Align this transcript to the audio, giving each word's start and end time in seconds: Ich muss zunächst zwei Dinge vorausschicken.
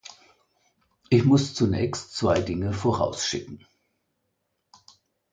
Ich 1.11 1.25
muss 1.25 1.53
zunächst 1.53 2.15
zwei 2.17 2.41
Dinge 2.41 2.73
vorausschicken. 2.73 3.63